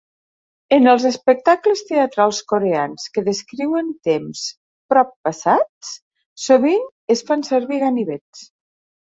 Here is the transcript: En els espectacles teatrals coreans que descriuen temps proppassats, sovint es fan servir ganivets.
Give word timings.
En 0.75 0.91
els 0.93 1.03
espectacles 1.09 1.83
teatrals 1.89 2.39
coreans 2.51 3.05
que 3.17 3.23
descriuen 3.27 3.91
temps 4.09 4.41
proppassats, 4.95 5.93
sovint 6.49 6.91
es 7.17 7.25
fan 7.31 7.47
servir 7.51 7.81
ganivets. 7.87 8.45